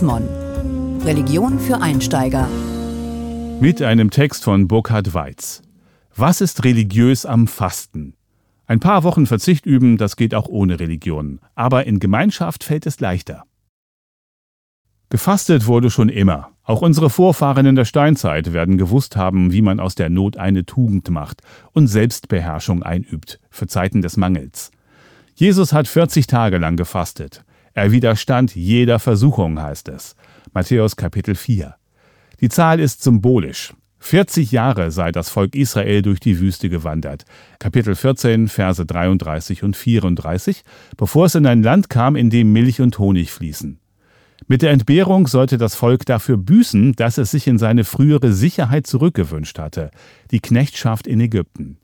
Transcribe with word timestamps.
Mon. 0.00 0.26
Religion 1.04 1.58
für 1.58 1.82
Einsteiger. 1.82 2.48
Mit 3.60 3.82
einem 3.82 4.08
Text 4.08 4.44
von 4.44 4.66
Burkhard 4.66 5.12
Weiz. 5.12 5.60
Was 6.16 6.40
ist 6.40 6.64
religiös 6.64 7.26
am 7.26 7.46
Fasten? 7.46 8.14
Ein 8.66 8.80
paar 8.80 9.02
Wochen 9.04 9.26
Verzicht 9.26 9.66
üben, 9.66 9.98
das 9.98 10.16
geht 10.16 10.34
auch 10.34 10.48
ohne 10.48 10.80
Religion. 10.80 11.38
Aber 11.54 11.84
in 11.84 11.98
Gemeinschaft 11.98 12.64
fällt 12.64 12.86
es 12.86 12.98
leichter. 13.00 13.44
Gefastet 15.10 15.66
wurde 15.66 15.90
schon 15.90 16.08
immer. 16.08 16.52
Auch 16.62 16.80
unsere 16.80 17.10
Vorfahren 17.10 17.66
in 17.66 17.76
der 17.76 17.84
Steinzeit 17.84 18.54
werden 18.54 18.78
gewusst 18.78 19.16
haben, 19.16 19.52
wie 19.52 19.60
man 19.60 19.80
aus 19.80 19.94
der 19.94 20.08
Not 20.08 20.38
eine 20.38 20.64
Tugend 20.64 21.10
macht 21.10 21.42
und 21.72 21.88
Selbstbeherrschung 21.88 22.82
einübt 22.82 23.38
für 23.50 23.66
Zeiten 23.66 24.00
des 24.00 24.16
Mangels. 24.16 24.70
Jesus 25.34 25.74
hat 25.74 25.88
40 25.88 26.26
Tage 26.26 26.56
lang 26.56 26.76
gefastet. 26.76 27.44
Er 27.74 27.90
widerstand 27.90 28.54
jeder 28.54 29.00
Versuchung, 29.00 29.60
heißt 29.60 29.88
es. 29.88 30.14
Matthäus 30.52 30.94
Kapitel 30.94 31.34
4. 31.34 31.74
Die 32.40 32.48
Zahl 32.48 32.78
ist 32.78 33.02
symbolisch. 33.02 33.74
40 33.98 34.52
Jahre 34.52 34.92
sei 34.92 35.10
das 35.10 35.28
Volk 35.28 35.56
Israel 35.56 36.02
durch 36.02 36.20
die 36.20 36.38
Wüste 36.38 36.68
gewandert. 36.68 37.24
Kapitel 37.58 37.96
14, 37.96 38.48
Verse 38.48 38.84
33 38.84 39.64
und 39.64 39.76
34, 39.76 40.62
bevor 40.96 41.26
es 41.26 41.34
in 41.34 41.46
ein 41.46 41.62
Land 41.62 41.88
kam, 41.88 42.14
in 42.14 42.30
dem 42.30 42.52
Milch 42.52 42.80
und 42.80 42.98
Honig 42.98 43.32
fließen. 43.32 43.80
Mit 44.46 44.62
der 44.62 44.72
Entbehrung 44.72 45.26
sollte 45.26 45.58
das 45.58 45.74
Volk 45.74 46.04
dafür 46.06 46.36
büßen, 46.36 46.92
dass 46.92 47.18
es 47.18 47.30
sich 47.30 47.48
in 47.48 47.58
seine 47.58 47.82
frühere 47.82 48.32
Sicherheit 48.32 48.86
zurückgewünscht 48.86 49.58
hatte, 49.58 49.90
die 50.30 50.40
Knechtschaft 50.40 51.06
in 51.06 51.20
Ägypten. 51.20 51.78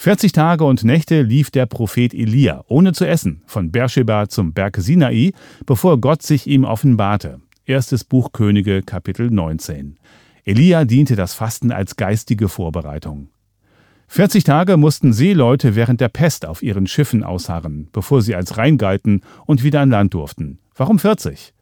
40 0.00 0.30
Tage 0.30 0.62
und 0.62 0.84
Nächte 0.84 1.22
lief 1.22 1.50
der 1.50 1.66
Prophet 1.66 2.14
Elia, 2.14 2.64
ohne 2.68 2.92
zu 2.92 3.04
essen, 3.04 3.42
von 3.46 3.72
Beersheba 3.72 4.28
zum 4.28 4.52
Berg 4.52 4.76
Sinai, 4.76 5.32
bevor 5.66 6.00
Gott 6.00 6.22
sich 6.22 6.46
ihm 6.46 6.62
offenbarte. 6.62 7.40
Erstes 7.66 8.04
Buch 8.04 8.30
Könige, 8.30 8.82
Kapitel 8.82 9.28
19. 9.28 9.98
Elia 10.44 10.84
diente 10.84 11.16
das 11.16 11.34
Fasten 11.34 11.72
als 11.72 11.96
geistige 11.96 12.48
Vorbereitung. 12.48 13.30
40 14.06 14.44
Tage 14.44 14.76
mussten 14.76 15.12
Seeleute 15.12 15.74
während 15.74 16.00
der 16.00 16.10
Pest 16.10 16.46
auf 16.46 16.62
ihren 16.62 16.86
Schiffen 16.86 17.24
ausharren, 17.24 17.88
bevor 17.90 18.22
sie 18.22 18.36
als 18.36 18.56
rein 18.56 18.78
galten 18.78 19.22
und 19.46 19.64
wieder 19.64 19.80
an 19.80 19.90
Land 19.90 20.14
durften. 20.14 20.60
Warum 20.76 21.00
40? 21.00 21.54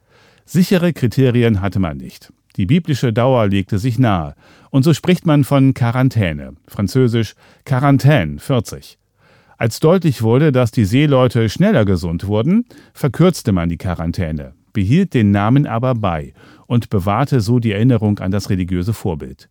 Sichere 0.45 0.93
Kriterien 0.93 1.59
hatte 1.61 1.79
man 1.79 1.97
nicht. 1.97 2.31
Die 2.57 2.65
biblische 2.65 3.13
Dauer 3.13 3.47
legte 3.47 3.77
sich 3.77 3.99
nahe, 3.99 4.33
und 4.71 4.81
so 4.81 4.93
spricht 4.93 5.27
man 5.27 5.43
von 5.43 5.75
Quarantäne, 5.75 6.53
französisch 6.67 7.35
Quarantäne 7.65 8.39
40. 8.39 8.97
Als 9.59 9.79
deutlich 9.79 10.23
wurde, 10.23 10.51
dass 10.51 10.71
die 10.71 10.85
Seeleute 10.85 11.49
schneller 11.49 11.85
gesund 11.85 12.25
wurden, 12.25 12.65
verkürzte 12.93 13.51
man 13.51 13.69
die 13.69 13.77
Quarantäne, 13.77 14.53
behielt 14.73 15.13
den 15.13 15.29
Namen 15.29 15.67
aber 15.67 15.93
bei 15.93 16.33
und 16.65 16.89
bewahrte 16.89 17.41
so 17.41 17.59
die 17.59 17.73
Erinnerung 17.73 18.17
an 18.19 18.31
das 18.31 18.49
religiöse 18.49 18.93
Vorbild. 18.93 19.49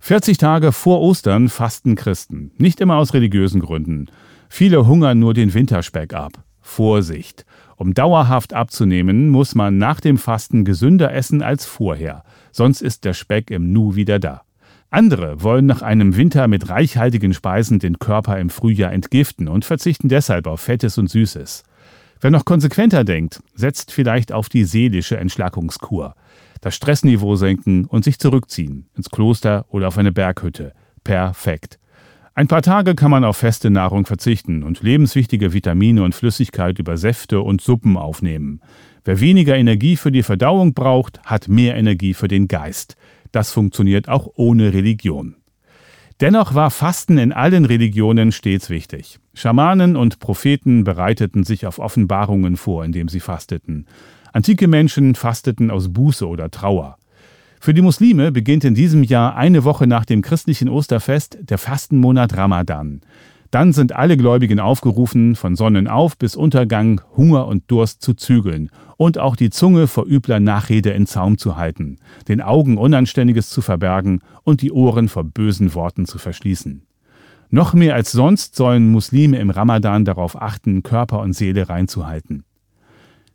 40 0.00 0.36
Tage 0.36 0.72
vor 0.72 1.00
Ostern 1.00 1.48
fasten 1.48 1.94
Christen, 1.94 2.50
nicht 2.58 2.82
immer 2.82 2.96
aus 2.96 3.14
religiösen 3.14 3.62
Gründen. 3.62 4.06
Viele 4.50 4.86
hungern 4.86 5.18
nur 5.18 5.32
den 5.32 5.54
Winterspeck 5.54 6.12
ab. 6.12 6.44
Vorsicht! 6.60 7.46
Um 7.76 7.94
dauerhaft 7.94 8.54
abzunehmen, 8.54 9.28
muss 9.28 9.54
man 9.54 9.78
nach 9.78 10.00
dem 10.00 10.18
Fasten 10.18 10.64
gesünder 10.64 11.12
essen 11.12 11.42
als 11.42 11.66
vorher, 11.66 12.24
sonst 12.52 12.82
ist 12.82 13.04
der 13.04 13.14
Speck 13.14 13.50
im 13.50 13.72
Nu 13.72 13.96
wieder 13.96 14.18
da. 14.18 14.42
Andere 14.90 15.42
wollen 15.42 15.66
nach 15.66 15.82
einem 15.82 16.16
Winter 16.16 16.46
mit 16.46 16.68
reichhaltigen 16.68 17.34
Speisen 17.34 17.80
den 17.80 17.98
Körper 17.98 18.38
im 18.38 18.48
Frühjahr 18.48 18.92
entgiften 18.92 19.48
und 19.48 19.64
verzichten 19.64 20.08
deshalb 20.08 20.46
auf 20.46 20.60
Fettes 20.60 20.98
und 20.98 21.10
Süßes. 21.10 21.64
Wer 22.20 22.30
noch 22.30 22.44
konsequenter 22.44 23.02
denkt, 23.02 23.42
setzt 23.54 23.90
vielleicht 23.90 24.30
auf 24.30 24.48
die 24.48 24.64
seelische 24.64 25.16
Entschlackungskur. 25.16 26.14
Das 26.60 26.76
Stressniveau 26.76 27.34
senken 27.34 27.86
und 27.86 28.04
sich 28.04 28.18
zurückziehen, 28.18 28.86
ins 28.96 29.10
Kloster 29.10 29.66
oder 29.68 29.88
auf 29.88 29.98
eine 29.98 30.12
Berghütte. 30.12 30.72
Perfekt. 31.02 31.78
Ein 32.36 32.48
paar 32.48 32.62
Tage 32.62 32.96
kann 32.96 33.12
man 33.12 33.22
auf 33.22 33.36
feste 33.36 33.70
Nahrung 33.70 34.06
verzichten 34.06 34.64
und 34.64 34.82
lebenswichtige 34.82 35.52
Vitamine 35.52 36.02
und 36.02 36.16
Flüssigkeit 36.16 36.80
über 36.80 36.96
Säfte 36.96 37.40
und 37.40 37.60
Suppen 37.60 37.96
aufnehmen. 37.96 38.60
Wer 39.04 39.20
weniger 39.20 39.54
Energie 39.56 39.96
für 39.96 40.10
die 40.10 40.24
Verdauung 40.24 40.74
braucht, 40.74 41.22
hat 41.22 41.46
mehr 41.46 41.76
Energie 41.76 42.12
für 42.12 42.26
den 42.26 42.48
Geist. 42.48 42.96
Das 43.30 43.52
funktioniert 43.52 44.08
auch 44.08 44.28
ohne 44.34 44.74
Religion. 44.74 45.36
Dennoch 46.20 46.54
war 46.54 46.72
Fasten 46.72 47.18
in 47.18 47.32
allen 47.32 47.64
Religionen 47.64 48.32
stets 48.32 48.68
wichtig. 48.68 49.20
Schamanen 49.34 49.94
und 49.94 50.18
Propheten 50.18 50.82
bereiteten 50.82 51.44
sich 51.44 51.66
auf 51.66 51.78
Offenbarungen 51.78 52.56
vor, 52.56 52.84
indem 52.84 53.08
sie 53.08 53.20
fasteten. 53.20 53.86
Antike 54.32 54.66
Menschen 54.66 55.14
fasteten 55.14 55.70
aus 55.70 55.92
Buße 55.92 56.26
oder 56.26 56.50
Trauer. 56.50 56.96
Für 57.64 57.72
die 57.72 57.80
Muslime 57.80 58.30
beginnt 58.30 58.62
in 58.64 58.74
diesem 58.74 59.02
Jahr 59.02 59.36
eine 59.36 59.64
Woche 59.64 59.86
nach 59.86 60.04
dem 60.04 60.20
christlichen 60.20 60.68
Osterfest 60.68 61.38
der 61.40 61.56
Fastenmonat 61.56 62.36
Ramadan. 62.36 63.00
Dann 63.50 63.72
sind 63.72 63.96
alle 63.96 64.18
Gläubigen 64.18 64.60
aufgerufen, 64.60 65.34
von 65.34 65.56
Sonnenauf 65.56 66.18
bis 66.18 66.36
Untergang 66.36 67.00
Hunger 67.16 67.46
und 67.46 67.62
Durst 67.70 68.02
zu 68.02 68.12
zügeln 68.12 68.68
und 68.98 69.16
auch 69.16 69.34
die 69.34 69.48
Zunge 69.48 69.86
vor 69.86 70.04
übler 70.06 70.40
Nachrede 70.40 70.90
in 70.90 71.06
Zaum 71.06 71.38
zu 71.38 71.56
halten, 71.56 71.96
den 72.28 72.42
Augen 72.42 72.76
Unanständiges 72.76 73.48
zu 73.48 73.62
verbergen 73.62 74.20
und 74.42 74.60
die 74.60 74.70
Ohren 74.70 75.08
vor 75.08 75.24
bösen 75.24 75.72
Worten 75.72 76.04
zu 76.04 76.18
verschließen. 76.18 76.82
Noch 77.48 77.72
mehr 77.72 77.94
als 77.94 78.12
sonst 78.12 78.56
sollen 78.56 78.92
Muslime 78.92 79.38
im 79.38 79.48
Ramadan 79.48 80.04
darauf 80.04 80.38
achten, 80.38 80.82
Körper 80.82 81.20
und 81.20 81.32
Seele 81.32 81.70
reinzuhalten. 81.70 82.44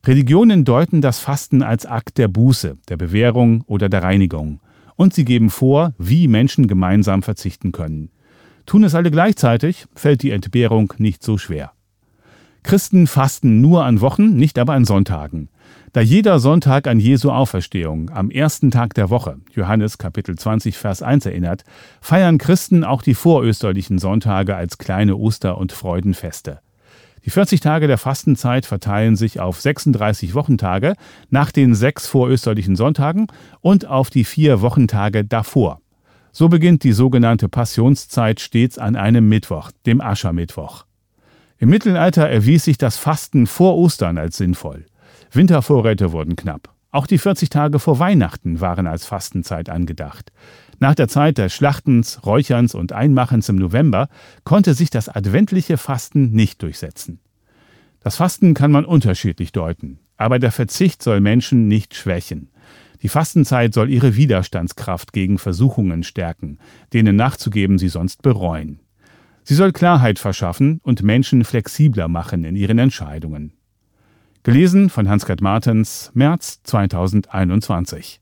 Religionen 0.06 0.64
deuten 0.64 1.02
das 1.02 1.20
Fasten 1.20 1.62
als 1.62 1.86
Akt 1.86 2.18
der 2.18 2.30
Buße, 2.30 2.78
der 2.88 2.96
Bewährung 2.96 3.64
oder 3.68 3.90
der 3.90 4.02
Reinigung. 4.02 4.62
Und 4.96 5.14
sie 5.14 5.26
geben 5.26 5.50
vor, 5.50 5.94
wie 5.98 6.28
Menschen 6.28 6.68
gemeinsam 6.68 7.22
verzichten 7.22 7.72
können. 7.72 8.10
Tun 8.66 8.84
es 8.84 8.96
alle 8.96 9.12
gleichzeitig, 9.12 9.88
fällt 9.96 10.24
die 10.24 10.32
Entbehrung 10.32 10.94
nicht 10.98 11.22
so 11.22 11.38
schwer. 11.38 11.74
Christen 12.64 13.08
fasten 13.08 13.62
nur 13.62 13.84
an 13.84 14.00
Wochen, 14.00 14.36
nicht 14.36 14.58
aber 14.58 14.74
an 14.74 14.86
Sonntagen. 14.86 15.50
Da 15.92 16.02
jeder 16.02 16.40
Sonntag 16.40 16.88
an 16.88 17.00
Jesu 17.00 17.31
Auferstehung 17.31 18.10
am 18.10 18.30
ersten 18.31 18.72
Tag 18.72 18.94
der 18.94 19.10
Woche, 19.10 19.38
Johannes 19.54 19.98
Kapitel 19.98 20.38
20 20.38 20.78
Vers 20.78 21.02
1 21.02 21.26
erinnert, 21.26 21.64
feiern 22.00 22.38
Christen 22.38 22.84
auch 22.84 23.02
die 23.02 23.16
vorösterlichen 23.16 23.98
Sonntage 23.98 24.56
als 24.56 24.78
kleine 24.78 25.16
Oster- 25.16 25.58
und 25.58 25.72
Freudenfeste. 25.72 26.60
Die 27.25 27.30
40 27.30 27.59
Tage 27.59 27.88
der 27.88 27.97
Fastenzeit 27.97 28.66
verteilen 28.66 29.16
sich 29.16 29.40
auf 29.40 29.59
36 29.59 30.34
Wochentage 30.34 30.94
nach 31.30 31.52
den 31.52 31.75
sechs 31.75 32.07
vorösterlichen 32.07 32.75
Sonntagen 32.75 33.28
und 33.62 33.85
auf 33.85 34.09
die 34.09 34.24
vier 34.24 34.62
Wochentage 34.62 35.25
davor. 35.25 35.81
So 36.31 36.47
beginnt 36.47 36.84
die 36.84 36.94
sogenannte 36.94 37.50
Passionszeit 37.50 38.40
stets 38.40 38.78
an 38.78 38.96
einem 38.96 39.28
Mittwoch, 39.28 39.72
dem 39.85 40.00
Aschermittwoch. 40.00 40.85
Im 41.57 41.69
Mittelalter 41.69 42.30
erwies 42.30 42.63
sich 42.63 42.78
das 42.78 42.97
Fasten 42.97 43.47
vor 43.47 43.75
Ostern 43.75 44.18
als 44.18 44.38
sinnvoll. 44.38 44.86
Wintervorräte 45.31 46.13
wurden 46.13 46.36
knapp. 46.36 46.69
Auch 46.91 47.06
die 47.06 47.18
40 47.18 47.50
Tage 47.50 47.80
vor 47.80 48.00
Weihnachten 48.00 48.62
waren 48.62 48.88
als 48.88 49.06
Fastenzeit 49.06 49.69
angedacht. 49.69 50.31
Nach 50.80 50.96
der 50.96 51.10
Zeit 51.10 51.38
des 51.38 51.54
Schlachtens, 51.54 52.26
Räucherns 52.26 52.74
und 52.74 52.94
Einmachens 52.94 53.50
im 53.50 53.58
November 53.58 54.08
konnte 54.46 54.74
sich 54.74 54.90
das 54.90 55.10
adventliche 55.10 55.78
Fasten 55.78 56.32
nicht 56.32 56.64
durchsetzen. 56.64 57.20
Das 58.00 58.16
Fasten 58.16 58.54
kann 58.54 58.72
man 58.72 58.86
unterschiedlich 58.86 59.52
deuten, 59.52 60.00
aber 60.16 60.40
der 60.40 60.54
Verzicht 60.54 61.04
soll 61.04 61.20
Menschen 61.20 61.68
nicht 61.68 61.96
schwächen. 61.96 62.50
Die 63.02 63.10
Fastenzeit 63.10 63.74
soll 63.74 63.90
ihre 63.90 64.16
Widerstandskraft 64.16 65.12
gegen 65.12 65.38
Versuchungen 65.38 66.04
stärken, 66.04 66.60
denen 66.94 67.18
nachzugeben 67.18 67.78
sie 67.78 67.90
sonst 67.90 68.22
bereuen. 68.22 68.80
Sie 69.44 69.56
soll 69.56 69.74
Klarheit 69.74 70.20
verschaffen 70.20 70.80
und 70.84 71.04
Menschen 71.04 71.44
flexibler 71.44 72.08
machen 72.08 72.46
in 72.46 72.56
ihren 72.56 72.80
Entscheidungen. 72.80 73.54
Gelesen 74.44 74.90
von 74.90 75.10
Hans-Gerd 75.10 75.42
Martens, 75.42 76.12
März 76.14 76.62
2021. 76.64 78.22